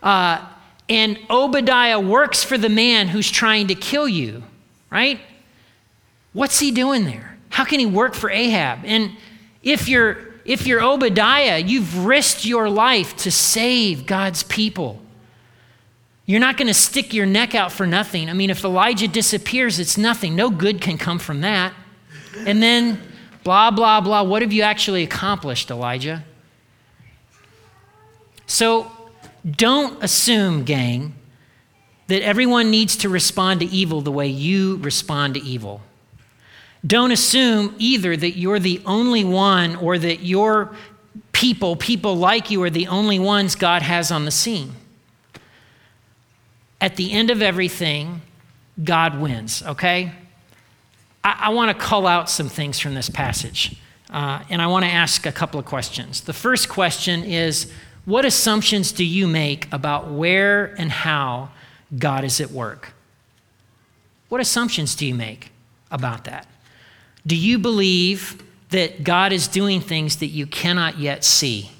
Uh, 0.04 0.46
and 0.90 1.18
Obadiah 1.30 2.00
works 2.00 2.44
for 2.44 2.58
the 2.58 2.70
man 2.70 3.08
who's 3.08 3.30
trying 3.32 3.68
to 3.68 3.76
kill 3.76 4.08
you, 4.08 4.44
right? 4.90 5.20
What's 6.34 6.60
he 6.60 6.72
doing 6.72 7.06
there? 7.06 7.38
How 7.50 7.64
can 7.64 7.80
he 7.80 7.86
work 7.86 8.16
for 8.16 8.30
Ahab? 8.30 8.80
And 8.84 9.12
if 9.64 9.88
you're 9.88 10.18
if 10.46 10.68
you're 10.68 10.82
Obadiah, 10.82 11.58
you've 11.58 12.06
risked 12.06 12.46
your 12.46 12.70
life 12.70 13.16
to 13.18 13.32
save 13.32 14.06
God's 14.06 14.44
people. 14.44 15.02
You're 16.28 16.40
not 16.40 16.58
going 16.58 16.68
to 16.68 16.74
stick 16.74 17.14
your 17.14 17.26
neck 17.26 17.54
out 17.54 17.72
for 17.72 17.86
nothing. 17.86 18.30
I 18.30 18.34
mean, 18.34 18.50
if 18.50 18.64
Elijah 18.64 19.08
disappears, 19.08 19.80
it's 19.80 19.98
nothing. 19.98 20.36
No 20.36 20.50
good 20.50 20.82
can 20.82 20.98
come 20.98 21.20
from 21.20 21.42
that. 21.42 21.74
And 22.46 22.62
then 22.62 23.02
Blah, 23.46 23.70
blah, 23.70 24.02
blah. 24.02 24.24
What 24.24 24.42
have 24.42 24.52
you 24.52 24.64
actually 24.64 25.04
accomplished, 25.04 25.70
Elijah? 25.70 26.26
So 28.48 28.92
don't 29.50 30.04
assume, 30.04 30.64
gang, 30.64 31.14
that 32.08 32.24
everyone 32.24 32.72
needs 32.72 32.98
to 32.98 33.08
respond 33.08 33.60
to 33.60 33.68
evil 33.68 34.02
the 34.02 34.12
way 34.12 34.28
you 34.28 34.78
respond 34.78 35.36
to 35.36 35.44
evil. 35.44 35.82
Don't 36.86 37.12
assume 37.12 37.76
either 37.78 38.18
that 38.18 38.32
you're 38.32 38.58
the 38.58 38.82
only 38.84 39.24
one 39.24 39.76
or 39.76 40.00
that 40.00 40.22
your 40.22 40.76
people, 41.32 41.76
people 41.76 42.16
like 42.16 42.50
you, 42.50 42.64
are 42.64 42.72
the 42.72 42.88
only 42.88 43.20
ones 43.20 43.56
God 43.56 43.84
has 43.84 44.10
on 44.10 44.26
the 44.26 44.32
scene. 44.32 44.74
At 46.82 46.96
the 46.96 47.12
end 47.12 47.30
of 47.30 47.44
everything, 47.44 48.24
God 48.84 49.20
wins, 49.20 49.62
okay? 49.62 50.14
I, 51.26 51.48
I 51.48 51.50
want 51.50 51.76
to 51.78 51.84
call 51.84 52.06
out 52.06 52.30
some 52.30 52.48
things 52.48 52.80
from 52.80 52.94
this 52.94 53.10
passage, 53.10 53.76
uh, 54.12 54.44
and 54.50 54.62
I 54.62 54.68
want 54.68 54.86
to 54.86 54.92
ask 54.92 55.26
a 55.26 55.32
couple 55.32 55.60
of 55.60 55.66
questions. 55.66 56.22
The 56.22 56.34
first 56.34 56.70
question 56.70 57.24
is 57.24 57.70
What 58.06 58.24
assumptions 58.24 58.92
do 58.92 59.04
you 59.04 59.28
make 59.28 59.68
about 59.74 60.12
where 60.12 60.66
and 60.78 60.92
how 60.92 61.50
God 61.98 62.24
is 62.24 62.40
at 62.40 62.52
work? 62.52 62.94
What 64.30 64.40
assumptions 64.40 64.96
do 64.96 65.06
you 65.06 65.16
make 65.16 65.52
about 65.92 66.26
that? 66.26 66.48
Do 67.26 67.36
you 67.36 67.58
believe 67.58 68.44
that 68.70 69.04
God 69.04 69.34
is 69.34 69.48
doing 69.48 69.82
things 69.82 70.18
that 70.18 70.28
you 70.28 70.46
cannot 70.46 71.00
yet 71.00 71.24
see? 71.24 71.72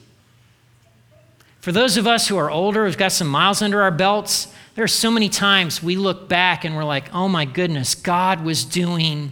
For 1.66 1.72
those 1.72 1.98
of 1.98 2.06
us 2.06 2.28
who 2.28 2.38
are 2.38 2.52
older, 2.52 2.86
who've 2.86 2.96
got 2.96 3.12
some 3.12 3.28
miles 3.28 3.64
under 3.64 3.82
our 3.82 3.90
belts, 3.90 4.54
there 4.76 4.84
are 4.84 4.88
so 4.88 5.10
many 5.10 5.30
times 5.30 5.82
we 5.82 5.96
look 5.96 6.30
back 6.30 6.64
and 6.64 6.76
we're 6.76 6.84
like, 6.84 7.12
oh 7.12 7.28
my 7.28 7.46
goodness, 7.46 7.96
God 7.96 8.46
was 8.46 8.64
doing 8.64 9.32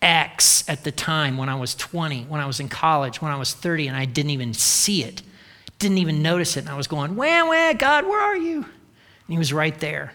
X 0.00 0.62
at 0.68 0.84
the 0.84 0.92
time 0.92 1.36
when 1.36 1.48
I 1.48 1.56
was 1.56 1.74
20, 1.74 2.26
when 2.26 2.40
I 2.40 2.46
was 2.46 2.60
in 2.60 2.68
college, 2.68 3.20
when 3.20 3.32
I 3.32 3.36
was 3.36 3.52
30, 3.52 3.88
and 3.88 3.96
I 3.96 4.04
didn't 4.04 4.30
even 4.30 4.54
see 4.54 5.02
it, 5.02 5.22
didn't 5.80 5.98
even 5.98 6.22
notice 6.22 6.56
it. 6.56 6.60
And 6.60 6.68
I 6.68 6.76
was 6.76 6.86
going, 6.86 7.16
wah, 7.16 7.48
wah, 7.48 7.72
God, 7.72 8.06
where 8.06 8.20
are 8.20 8.36
you? 8.36 8.58
And 8.58 8.66
he 9.26 9.36
was 9.36 9.52
right 9.52 9.76
there. 9.80 10.12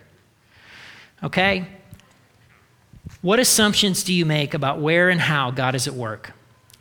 Okay? 1.21 1.67
What 3.21 3.39
assumptions 3.39 4.03
do 4.03 4.13
you 4.13 4.25
make 4.25 4.53
about 4.53 4.79
where 4.79 5.09
and 5.09 5.19
how 5.19 5.51
God 5.51 5.75
is 5.75 5.85
at 5.85 5.95
work? 5.95 6.31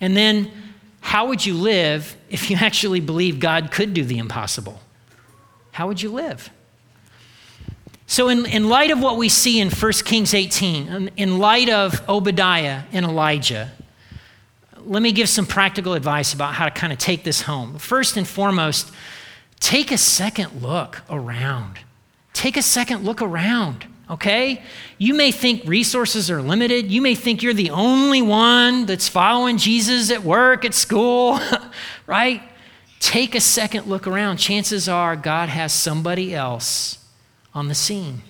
And 0.00 0.16
then, 0.16 0.48
how 1.06 1.28
would 1.28 1.46
you 1.46 1.54
live 1.54 2.16
if 2.28 2.50
you 2.50 2.56
actually 2.60 2.98
believe 2.98 3.38
God 3.38 3.70
could 3.70 3.94
do 3.94 4.04
the 4.04 4.18
impossible? 4.18 4.80
How 5.70 5.86
would 5.86 6.02
you 6.02 6.10
live? 6.10 6.50
So, 8.08 8.28
in, 8.28 8.44
in 8.46 8.68
light 8.68 8.90
of 8.90 9.00
what 9.00 9.16
we 9.16 9.28
see 9.28 9.60
in 9.60 9.70
1 9.70 9.92
Kings 10.04 10.34
18, 10.34 11.12
in 11.16 11.38
light 11.38 11.68
of 11.68 12.02
Obadiah 12.08 12.82
and 12.90 13.06
Elijah, 13.06 13.70
let 14.84 15.00
me 15.00 15.12
give 15.12 15.28
some 15.28 15.46
practical 15.46 15.94
advice 15.94 16.34
about 16.34 16.54
how 16.54 16.64
to 16.64 16.72
kind 16.72 16.92
of 16.92 16.98
take 16.98 17.22
this 17.22 17.42
home. 17.42 17.78
First 17.78 18.16
and 18.16 18.26
foremost, 18.26 18.90
take 19.60 19.92
a 19.92 19.98
second 19.98 20.60
look 20.60 21.02
around. 21.08 21.78
Take 22.32 22.56
a 22.56 22.62
second 22.62 23.04
look 23.04 23.22
around, 23.22 23.86
okay? 24.10 24.62
You 24.98 25.14
may 25.14 25.32
think 25.32 25.62
resources 25.66 26.30
are 26.30 26.42
limited. 26.42 26.90
You 26.90 27.02
may 27.02 27.14
think 27.14 27.42
you're 27.42 27.54
the 27.54 27.70
only 27.70 28.22
one 28.22 28.86
that's 28.86 29.08
following 29.08 29.58
Jesus 29.58 30.10
at 30.10 30.22
work, 30.22 30.64
at 30.64 30.74
school, 30.74 31.40
right? 32.06 32.42
Take 33.00 33.34
a 33.34 33.40
second 33.40 33.86
look 33.86 34.06
around. 34.06 34.38
Chances 34.38 34.88
are 34.88 35.16
God 35.16 35.48
has 35.48 35.72
somebody 35.72 36.34
else 36.34 36.98
on 37.54 37.68
the 37.68 37.74
scene. 37.74 38.22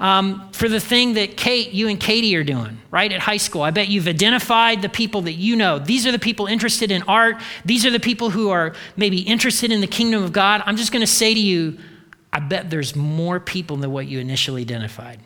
Um, 0.00 0.50
for 0.52 0.68
the 0.68 0.80
thing 0.80 1.14
that 1.14 1.36
Kate, 1.36 1.70
you 1.70 1.88
and 1.88 2.00
Katie 2.00 2.34
are 2.34 2.42
doing, 2.42 2.78
right, 2.90 3.10
at 3.12 3.20
high 3.20 3.36
school. 3.36 3.62
I 3.62 3.70
bet 3.70 3.88
you've 3.88 4.08
identified 4.08 4.82
the 4.82 4.88
people 4.88 5.22
that 5.22 5.34
you 5.34 5.54
know. 5.54 5.78
These 5.78 6.04
are 6.04 6.12
the 6.12 6.18
people 6.18 6.46
interested 6.46 6.90
in 6.90 7.02
art. 7.02 7.36
These 7.64 7.86
are 7.86 7.90
the 7.90 8.00
people 8.00 8.30
who 8.30 8.50
are 8.50 8.74
maybe 8.96 9.20
interested 9.20 9.70
in 9.70 9.80
the 9.80 9.86
kingdom 9.86 10.24
of 10.24 10.32
God. 10.32 10.62
I'm 10.66 10.76
just 10.76 10.90
going 10.90 11.00
to 11.00 11.06
say 11.06 11.32
to 11.32 11.40
you, 11.40 11.78
I 12.34 12.40
bet 12.40 12.68
there's 12.68 12.96
more 12.96 13.38
people 13.38 13.76
than 13.76 13.92
what 13.92 14.08
you 14.08 14.18
initially 14.18 14.62
identified. 14.62 15.20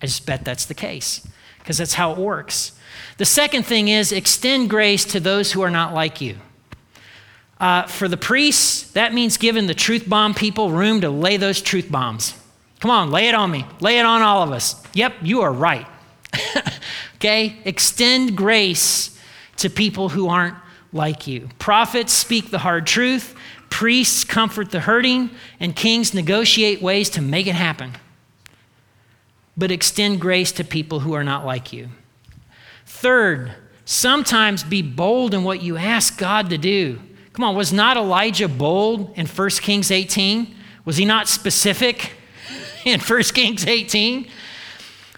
I 0.00 0.06
just 0.06 0.24
bet 0.24 0.44
that's 0.44 0.66
the 0.66 0.74
case 0.74 1.26
because 1.58 1.78
that's 1.78 1.94
how 1.94 2.12
it 2.12 2.18
works. 2.18 2.72
The 3.18 3.24
second 3.24 3.64
thing 3.64 3.88
is 3.88 4.12
extend 4.12 4.70
grace 4.70 5.04
to 5.06 5.20
those 5.20 5.50
who 5.50 5.62
are 5.62 5.70
not 5.70 5.92
like 5.92 6.20
you. 6.20 6.36
Uh, 7.58 7.84
for 7.84 8.06
the 8.06 8.16
priests, 8.16 8.92
that 8.92 9.12
means 9.12 9.36
giving 9.36 9.66
the 9.66 9.74
truth 9.74 10.08
bomb 10.08 10.34
people 10.34 10.70
room 10.70 11.00
to 11.00 11.10
lay 11.10 11.36
those 11.36 11.60
truth 11.60 11.90
bombs. 11.90 12.34
Come 12.80 12.90
on, 12.90 13.10
lay 13.10 13.28
it 13.28 13.34
on 13.34 13.50
me. 13.50 13.64
Lay 13.80 13.98
it 13.98 14.04
on 14.04 14.22
all 14.22 14.42
of 14.42 14.52
us. 14.52 14.80
Yep, 14.92 15.14
you 15.22 15.40
are 15.40 15.52
right. 15.52 15.86
okay? 17.16 17.56
Extend 17.64 18.36
grace 18.36 19.18
to 19.56 19.70
people 19.70 20.08
who 20.08 20.28
aren't 20.28 20.56
like 20.92 21.26
you. 21.26 21.48
Prophets 21.58 22.12
speak 22.12 22.50
the 22.50 22.58
hard 22.58 22.86
truth, 22.86 23.33
priests 23.74 24.22
comfort 24.22 24.70
the 24.70 24.78
hurting, 24.78 25.28
and 25.58 25.74
kings 25.74 26.14
negotiate 26.14 26.80
ways 26.80 27.10
to 27.10 27.20
make 27.20 27.48
it 27.48 27.56
happen. 27.56 27.90
But 29.56 29.72
extend 29.72 30.20
grace 30.20 30.52
to 30.52 30.62
people 30.62 31.00
who 31.00 31.12
are 31.12 31.24
not 31.24 31.44
like 31.44 31.72
you. 31.72 31.88
Third, 32.86 33.52
sometimes 33.84 34.62
be 34.62 34.80
bold 34.80 35.34
in 35.34 35.42
what 35.42 35.60
you 35.60 35.76
ask 35.76 36.16
God 36.16 36.50
to 36.50 36.56
do. 36.56 37.00
Come 37.32 37.44
on, 37.44 37.56
was 37.56 37.72
not 37.72 37.96
Elijah 37.96 38.46
bold 38.46 39.12
in 39.18 39.26
1 39.26 39.50
Kings 39.50 39.90
18? 39.90 40.54
Was 40.84 40.96
he 40.96 41.04
not 41.04 41.26
specific 41.26 42.12
in 42.84 43.00
1 43.00 43.22
Kings 43.24 43.66
18? 43.66 44.28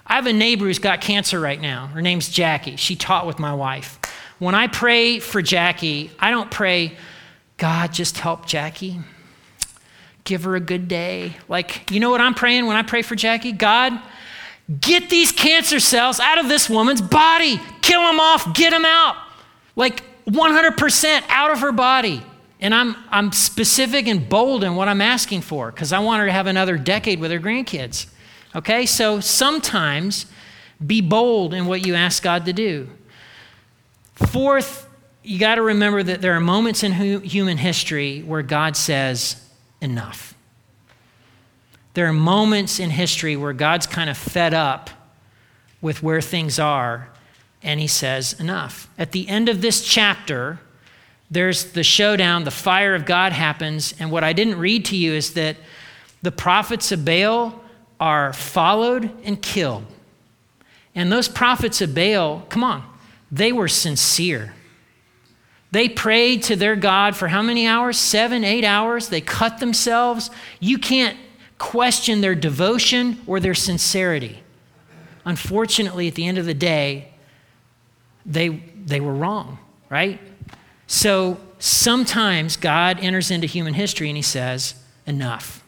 I 0.07 0.15
have 0.15 0.27
a 0.27 0.33
neighbor 0.33 0.65
who's 0.65 0.79
got 0.79 1.03
cancer 1.03 1.39
right 1.39 1.61
now. 1.61 1.89
Her 1.89 2.01
name's 2.01 2.31
Jackie. 2.31 2.77
She 2.77 2.97
taught 2.97 3.27
with 3.27 3.39
my 3.39 3.53
wife. 3.53 3.99
When 4.39 4.55
I 4.55 4.67
pray 4.67 5.19
for 5.19 5.43
Jackie, 5.43 6.11
I 6.19 6.31
don't 6.31 6.51
pray, 6.51 6.97
God, 7.57 7.93
just 7.93 8.19
help 8.19 8.47
Jackie. 8.47 9.01
Give 10.25 10.45
her 10.45 10.57
a 10.57 10.61
good 10.61 10.89
day. 10.89 11.37
Like, 11.49 11.91
you 11.91 12.01
know 12.01 12.11
what 12.11 12.21
I'm 12.21 12.35
praying 12.35 12.67
when 12.67 12.77
I 12.77 12.83
pray 12.83 13.03
for 13.03 13.15
Jackie? 13.15 13.53
God, 13.53 13.99
get 14.81 15.09
these 15.09 15.33
cancer 15.33 15.81
cells 15.81 16.21
out 16.21 16.39
of 16.39 16.49
this 16.49 16.69
woman's 16.69 17.01
body. 17.01 17.61
Kill 17.81 18.01
them 18.03 18.21
off, 18.21 18.55
get 18.55 18.71
them 18.71 18.85
out. 18.85 19.17
Like, 19.77 20.03
100% 20.27 21.23
out 21.29 21.51
of 21.51 21.61
her 21.61 21.73
body. 21.73 22.23
And 22.61 22.75
I'm, 22.75 22.97
I'm 23.11 23.33
specific 23.33 24.07
and 24.07 24.29
bold 24.29 24.65
in 24.65 24.75
what 24.77 24.89
I'm 24.89 25.03
asking 25.03 25.43
for 25.43 25.71
because 25.71 25.93
I 25.93 25.99
want 26.01 26.21
her 26.21 26.27
to 26.27 26.33
have 26.33 26.47
another 26.47 26.77
decade 26.77 27.21
with 27.21 27.31
her 27.31 27.39
grandkids. 27.39 28.07
Okay, 28.55 28.87
so 28.87 29.21
sometimes 29.21 30.27
be 30.85 31.01
bold 31.01 31.53
in 31.55 31.67
what 31.67 31.87
you 31.87 31.95
ask 31.95 32.23
God 32.23 32.47
to 32.47 32.53
do. 32.53 32.89
Fourth, 34.15 34.89
you 35.27 35.41
got 35.41 35.57
to 35.57 35.63
remember 35.63 36.03
that 36.03 36.23
there 36.23 36.35
are 36.35 36.41
moments 36.41 36.85
in 36.85 36.93
hu- 36.93 37.19
human 37.19 37.59
history 37.59 38.23
where 38.23 38.43
God 38.43 38.77
says, 38.77 39.43
enough. 39.81 40.35
There 41.95 42.07
are 42.07 42.13
moments 42.13 42.79
in 42.79 42.91
history 42.91 43.37
where 43.37 43.53
God's 43.53 43.87
kind 43.87 44.09
of 44.09 44.17
fed 44.17 44.55
up 44.55 44.91
with 45.81 46.03
where 46.03 46.21
things 46.21 46.59
are 46.59 47.09
and 47.63 47.81
he 47.81 47.87
says, 47.87 48.39
Enough. 48.39 48.89
At 48.99 49.13
the 49.13 49.29
end 49.29 49.49
of 49.49 49.61
this 49.61 49.83
chapter, 49.83 50.61
there's 51.31 51.73
the 51.73 51.83
showdown, 51.83 52.45
the 52.45 52.51
fire 52.51 52.95
of 52.95 53.05
God 53.05 53.33
happens. 53.33 53.95
And 53.99 54.13
what 54.13 54.23
I 54.23 54.33
didn't 54.33 54.59
read 54.59 54.85
to 54.87 54.97
you 54.97 55.13
is 55.13 55.35
that 55.35 55.57
the 56.23 56.31
prophets 56.31 56.93
of 56.93 57.05
Baal 57.05 57.61
are 57.99 58.33
followed 58.33 59.11
and 59.25 59.41
killed. 59.43 59.87
And 60.95 61.11
those 61.11 61.29
prophets 61.29 61.81
of 61.81 61.95
Baal, 61.95 62.47
come 62.49 62.63
on, 62.63 62.85
they 63.33 63.53
were 63.53 63.69
sincere. 63.69 64.55
They 65.73 65.89
prayed 65.89 66.43
to 66.45 66.57
their 66.57 66.77
God 66.77 67.17
for 67.17 67.29
how 67.29 67.43
many 67.43 67.67
hours? 67.67 67.99
Seven, 67.99 68.45
eight 68.45 68.65
hours. 68.65 69.09
They 69.09 69.21
cut 69.21 69.59
themselves. 69.59 70.31
You 70.61 70.79
can't 70.79 71.19
question 71.59 72.21
their 72.21 72.35
devotion 72.35 73.21
or 73.27 73.41
their 73.41 73.55
sincerity. 73.55 74.43
Unfortunately, 75.25 76.09
at 76.09 76.15
the 76.15 76.27
end 76.27 76.39
of 76.39 76.47
the 76.47 76.55
day, 76.55 77.13
they, 78.25 78.49
they 78.85 79.01
were 79.01 79.15
wrong, 79.15 79.59
right? 79.91 80.21
So 80.87 81.39
sometimes 81.59 82.57
God 82.57 82.99
enters 83.01 83.31
into 83.31 83.47
human 83.47 83.75
history 83.75 84.09
and 84.09 84.17
he 84.17 84.23
says, 84.23 84.75
enough. 85.07 85.63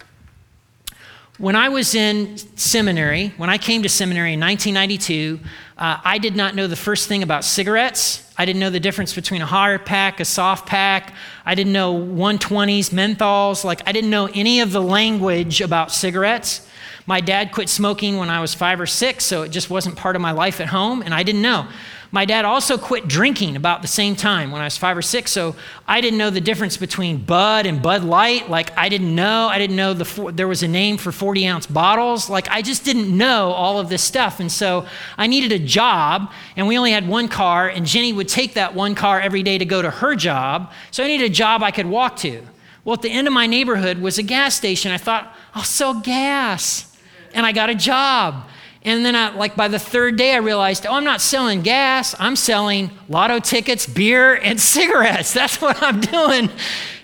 When 1.39 1.55
I 1.55 1.69
was 1.69 1.95
in 1.95 2.37
seminary, 2.57 3.33
when 3.37 3.49
I 3.49 3.59
came 3.59 3.85
to 3.85 3.89
seminary 3.89 4.33
in 4.33 4.41
1992, 4.41 5.39
uh, 5.77 5.99
I 6.05 6.19
did 6.19 6.35
not 6.35 6.57
know 6.57 6.67
the 6.67 6.75
first 6.75 7.09
thing 7.09 7.23
about 7.23 7.45
cigarettes. 7.45 8.28
I 8.39 8.45
didn't 8.45 8.61
know 8.61 8.71
the 8.71 8.79
difference 8.79 9.15
between 9.15 9.43
a 9.43 9.47
hard 9.47 9.85
pack, 9.85 10.21
a 10.21 10.25
soft 10.25 10.67
pack. 10.67 11.13
I 11.45 11.57
didn't 11.57 11.73
know 11.73 11.93
120s, 11.93 12.91
menthols. 12.91 13.65
Like, 13.65 13.87
I 13.87 13.91
didn't 13.91 14.11
know 14.11 14.31
any 14.33 14.61
of 14.61 14.71
the 14.71 14.81
language 14.81 15.61
about 15.61 15.91
cigarettes. 15.91 16.67
My 17.05 17.21
dad 17.21 17.51
quit 17.51 17.69
smoking 17.69 18.17
when 18.17 18.31
I 18.31 18.41
was 18.41 18.55
five 18.55 18.81
or 18.81 18.87
six, 18.87 19.25
so 19.25 19.43
it 19.43 19.49
just 19.49 19.71
wasn't 19.71 19.97
part 19.97 20.15
of 20.15 20.23
my 20.23 20.31
life 20.31 20.61
at 20.61 20.69
home, 20.69 21.03
and 21.03 21.13
I 21.13 21.25
didn't 21.25 21.43
know. 21.43 21.67
My 22.11 22.25
dad 22.25 22.47
also 22.47 22.79
quit 22.79 23.07
drinking 23.07 23.55
about 23.55 23.83
the 23.83 23.89
same 23.89 24.17
time 24.17 24.51
when 24.51 24.63
I 24.63 24.65
was 24.65 24.79
five 24.79 24.97
or 24.97 25.03
six, 25.03 25.31
so 25.31 25.55
I 25.87 26.01
didn't 26.01 26.19
know 26.19 26.31
the 26.31 26.41
difference 26.41 26.79
between 26.79 27.19
Bud 27.19 27.67
and 27.67 27.83
Bud 27.83 28.03
Light. 28.03 28.49
Like, 28.49 28.77
I 28.79 28.89
didn't 28.89 29.15
know. 29.15 29.49
I 29.49 29.59
didn't 29.59 29.77
know 29.77 29.93
the, 29.93 30.33
there 30.33 30.49
was 30.49 30.63
a 30.63 30.69
name 30.69 30.97
for 30.97 31.13
40 31.13 31.47
ounce 31.47 31.67
bottles. 31.67 32.31
Like, 32.31 32.49
I 32.49 32.63
just 32.63 32.83
didn't 32.83 33.15
know 33.15 33.51
all 33.51 33.79
of 33.79 33.91
this 33.91 34.03
stuff. 34.03 34.41
And 34.41 34.51
so 34.51 34.87
I 35.19 35.27
needed 35.27 35.53
a 35.53 35.59
job, 35.59 36.33
and 36.57 36.67
we 36.67 36.79
only 36.79 36.93
had 36.93 37.07
one 37.07 37.29
car, 37.29 37.69
and 37.69 37.85
Jenny 37.85 38.15
would 38.15 38.29
take 38.29 38.55
that 38.55 38.75
one 38.75 38.95
car 38.95 39.21
every 39.21 39.43
day 39.43 39.59
to 39.59 39.67
go 39.67 39.83
to 39.83 39.91
her 39.91 40.15
job. 40.15 40.73
So 40.91 41.05
I 41.05 41.09
needed 41.09 41.31
a 41.31 41.35
job 41.35 41.63
I 41.63 41.71
could 41.71 41.87
walk 41.87 42.17
to. 42.19 42.43
Well, 42.85 42.95
at 42.95 43.03
the 43.03 43.11
end 43.11 43.27
of 43.27 43.35
my 43.35 43.47
neighborhood 43.47 43.99
was 43.99 44.17
a 44.17 44.23
gas 44.23 44.55
station. 44.55 44.93
I 44.93 44.97
thought, 44.97 45.37
I'll 45.55 45.63
sell 45.63 46.01
gas. 46.01 46.97
And 47.35 47.45
I 47.45 47.53
got 47.53 47.69
a 47.69 47.75
job. 47.75 48.49
And 48.83 49.05
then, 49.05 49.17
I, 49.17 49.35
like 49.35 49.57
by 49.57 49.69
the 49.69 49.79
third 49.79 50.17
day, 50.17 50.35
I 50.35 50.39
realized, 50.39 50.87
oh, 50.87 50.95
I'm 50.95 51.05
not 51.05 51.21
selling 51.21 51.63
gas. 51.63 52.15
I'm 52.19 52.37
selling 52.37 52.91
lotto 53.09 53.41
tickets, 53.41 53.87
beer, 53.87 54.35
and 54.35 54.61
cigarettes. 54.77 55.33
That's 55.33 55.61
what 55.61 55.83
I'm 55.83 56.01
doing. 56.01 56.51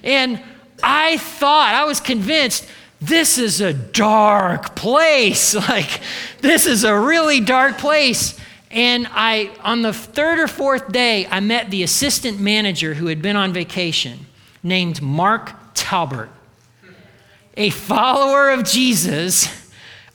And 0.03 0.41
I 0.83 1.19
thought, 1.19 1.75
I 1.75 1.85
was 1.85 2.01
convinced, 2.01 2.67
this 3.01 3.39
is 3.39 3.61
a 3.61 3.73
dark 3.73 4.75
place. 4.77 5.55
Like, 5.69 6.01
this 6.41 6.67
is 6.67 6.85
a 6.85 6.99
really 6.99 7.41
dark 7.41 7.79
place. 7.79 8.39
And 8.71 9.09
I, 9.11 9.51
on 9.63 9.83
the 9.83 9.93
third 9.93 10.39
or 10.39 10.49
fourth 10.49 10.91
day, 10.93 11.27
I 11.27 11.41
met 11.41 11.71
the 11.71 11.83
assistant 11.83 12.41
manager 12.41 12.95
who 12.95 13.07
had 13.07 13.23
been 13.23 13.37
on 13.37 13.53
vacation 13.53 14.27
named 14.63 15.01
Mark 15.01 15.53
Talbert, 15.75 16.31
a 17.57 17.71
follower 17.71 18.51
of 18.51 18.65
Jesus 18.65 19.64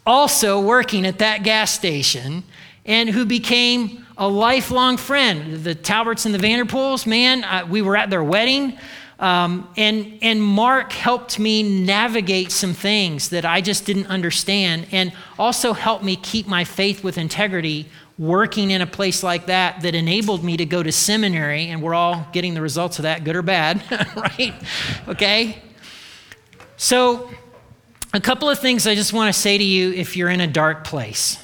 also 0.10 0.60
working 0.60 1.06
at 1.06 1.20
that 1.20 1.44
gas 1.44 1.72
station 1.72 2.44
and 2.84 3.08
who 3.10 3.26
became 3.26 4.04
a 4.18 4.28
lifelong 4.28 4.98
friend. 4.98 5.64
The 5.64 5.76
Talberts 5.76 6.26
and 6.26 6.34
the 6.34 6.40
Vanderpools, 6.40 7.06
man, 7.06 7.44
uh, 7.44 7.68
we 7.70 7.84
were 7.84 7.96
at 7.96 8.10
their 8.10 8.24
wedding. 8.24 8.78
Um, 9.20 9.72
and, 9.78 10.18
and 10.24 10.42
Mark 10.42 10.94
helped 10.94 11.38
me 11.38 11.62
navigate 11.62 12.52
some 12.52 12.74
things 12.74 13.30
that 13.30 13.46
I 13.46 13.62
just 13.62 13.86
didn't 13.86 14.08
understand 14.08 14.88
and 14.92 15.14
also 15.38 15.74
helped 15.74 16.04
me 16.04 16.16
keep 16.16 16.48
my 16.48 16.64
faith 16.64 17.04
with 17.04 17.20
integrity 17.20 17.88
working 18.18 18.72
in 18.72 18.82
a 18.82 18.88
place 18.88 19.22
like 19.22 19.46
that 19.46 19.82
that 19.82 19.94
enabled 19.94 20.44
me 20.44 20.58
to 20.58 20.66
go 20.66 20.82
to 20.82 20.92
seminary. 20.92 21.68
And 21.68 21.84
we're 21.84 21.94
all 21.94 22.28
getting 22.34 22.56
the 22.56 22.62
results 22.62 22.98
of 22.98 23.04
that, 23.04 23.24
good 23.24 23.36
or 23.36 23.44
bad, 23.44 23.84
right? 24.16 24.56
Okay? 25.08 25.62
So, 26.78 27.30
a 28.14 28.20
couple 28.20 28.50
of 28.50 28.60
things 28.60 28.88
I 28.88 28.96
just 28.96 29.14
want 29.14 29.34
to 29.34 29.40
say 29.40 29.58
to 29.58 29.64
you 29.64 29.94
if 29.94 30.18
you're 30.18 30.30
in 30.30 30.42
a 30.42 30.48
dark 30.48 30.84
place. 30.84 31.44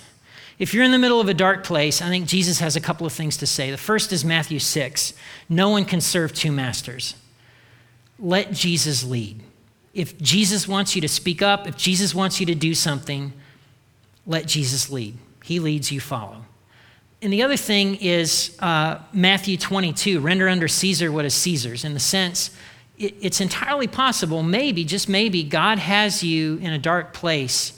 If 0.57 0.73
you're 0.73 0.83
in 0.83 0.91
the 0.91 0.97
middle 0.97 1.19
of 1.19 1.27
a 1.27 1.33
dark 1.33 1.63
place, 1.63 2.01
I 2.01 2.07
think 2.07 2.27
Jesus 2.27 2.59
has 2.59 2.75
a 2.75 2.81
couple 2.81 3.05
of 3.05 3.13
things 3.13 3.37
to 3.37 3.45
say. 3.45 3.71
The 3.71 3.77
first 3.77 4.13
is 4.13 4.23
Matthew 4.23 4.59
6 4.59 5.13
No 5.49 5.69
one 5.69 5.85
can 5.85 6.01
serve 6.01 6.33
two 6.33 6.51
masters. 6.51 7.15
Let 8.17 8.53
Jesus 8.53 9.03
lead. 9.03 9.41
If 9.93 10.17
Jesus 10.19 10.67
wants 10.67 10.95
you 10.95 11.01
to 11.01 11.07
speak 11.07 11.41
up, 11.41 11.67
if 11.67 11.77
Jesus 11.77 12.15
wants 12.15 12.39
you 12.39 12.45
to 12.47 12.55
do 12.55 12.73
something, 12.73 13.33
let 14.25 14.45
Jesus 14.45 14.89
lead. 14.89 15.17
He 15.43 15.59
leads, 15.59 15.91
you 15.91 15.99
follow. 15.99 16.45
And 17.21 17.31
the 17.31 17.43
other 17.43 17.57
thing 17.57 17.95
is 17.95 18.57
uh, 18.59 18.99
Matthew 19.13 19.57
22 19.57 20.19
render 20.19 20.49
under 20.49 20.67
Caesar 20.67 21.11
what 21.11 21.25
is 21.25 21.33
Caesar's, 21.33 21.83
in 21.83 21.93
the 21.93 21.99
sense 21.99 22.51
it's 22.97 23.41
entirely 23.41 23.87
possible, 23.87 24.41
maybe, 24.41 24.85
just 24.85 25.09
maybe, 25.09 25.43
God 25.43 25.79
has 25.79 26.23
you 26.23 26.57
in 26.57 26.71
a 26.71 26.77
dark 26.77 27.13
place 27.13 27.77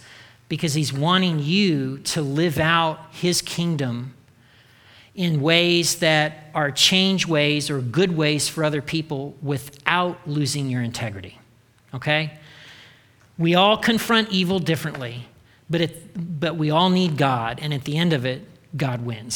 because 0.49 0.73
He's 0.73 0.93
wanting 0.93 1.39
you 1.39 1.97
to 1.99 2.21
live 2.21 2.59
out 2.59 2.99
His 3.11 3.41
kingdom 3.41 4.13
in 5.15 5.41
ways 5.41 5.95
that 5.95 6.49
are 6.53 6.69
change 6.69 7.27
ways 7.27 7.71
or 7.71 7.81
good 7.81 8.15
ways 8.15 8.47
for 8.47 8.63
other 8.63 8.81
people 8.81 9.35
without 9.41 10.19
losing 10.27 10.69
your 10.69 10.83
integrity. 10.83 11.39
Okay? 11.93 12.37
We 13.37 13.55
all 13.55 13.77
confront 13.77 14.29
evil 14.29 14.59
differently, 14.59 15.27
but, 15.69 15.81
it, 15.81 16.39
but 16.39 16.55
we 16.55 16.69
all 16.69 16.91
need 16.91 17.17
God, 17.17 17.59
and 17.61 17.73
at 17.73 17.83
the 17.83 17.97
end 17.97 18.13
of 18.13 18.25
it, 18.25 18.47
God 18.75 19.03
wins. 19.03 19.33